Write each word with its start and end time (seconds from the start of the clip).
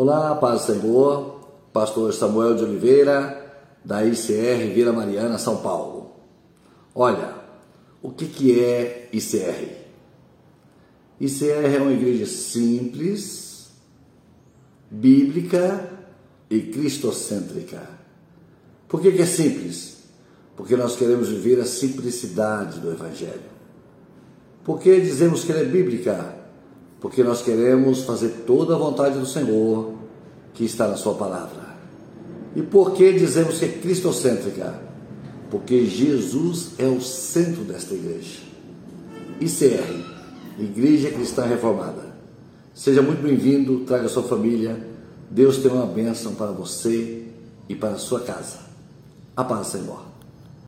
Olá, 0.00 0.36
paz 0.36 0.64
do 0.64 0.74
Senhor, 0.74 1.40
pastor 1.72 2.14
Samuel 2.14 2.54
de 2.54 2.62
Oliveira, 2.62 3.52
da 3.84 4.06
ICR 4.06 4.72
Vila 4.72 4.92
Mariana, 4.92 5.38
São 5.38 5.56
Paulo. 5.56 6.12
Olha, 6.94 7.34
o 8.00 8.12
que, 8.12 8.26
que 8.26 8.62
é 8.62 9.08
ICR? 9.12 9.68
ICR 11.20 11.74
é 11.74 11.78
uma 11.80 11.90
igreja 11.90 12.26
simples, 12.26 13.72
bíblica 14.88 15.90
e 16.48 16.60
cristocêntrica. 16.60 17.82
Por 18.86 19.00
que, 19.00 19.10
que 19.10 19.22
é 19.22 19.26
simples? 19.26 20.04
Porque 20.56 20.76
nós 20.76 20.94
queremos 20.94 21.28
viver 21.28 21.60
a 21.60 21.66
simplicidade 21.66 22.78
do 22.78 22.92
Evangelho. 22.92 23.50
Por 24.62 24.78
que 24.78 25.00
dizemos 25.00 25.42
que 25.42 25.50
ela 25.50 25.62
é 25.62 25.64
bíblica? 25.64 26.37
Porque 27.00 27.22
nós 27.22 27.42
queremos 27.42 28.02
fazer 28.02 28.44
toda 28.46 28.74
a 28.74 28.78
vontade 28.78 29.18
do 29.18 29.26
Senhor 29.26 29.92
que 30.54 30.64
está 30.64 30.88
na 30.88 30.96
Sua 30.96 31.14
palavra. 31.14 31.68
E 32.56 32.62
por 32.62 32.92
que 32.92 33.12
dizemos 33.12 33.58
que 33.58 33.64
é 33.64 33.68
cristocêntrica? 33.68 34.80
Porque 35.50 35.86
Jesus 35.86 36.72
é 36.78 36.86
o 36.86 37.00
centro 37.00 37.62
desta 37.62 37.94
igreja. 37.94 38.40
ICR, 39.40 40.04
Igreja 40.58 41.10
Cristã 41.10 41.44
Reformada. 41.44 42.16
Seja 42.74 43.00
muito 43.00 43.22
bem-vindo, 43.22 43.80
traga 43.80 44.08
sua 44.08 44.24
família. 44.24 44.84
Deus 45.30 45.58
tem 45.58 45.70
uma 45.70 45.86
bênção 45.86 46.34
para 46.34 46.50
você 46.50 47.26
e 47.68 47.74
para 47.74 47.90
a 47.90 47.98
sua 47.98 48.20
casa. 48.20 48.58
A 49.36 49.44
paz, 49.44 49.68
Senhor. 49.68 50.02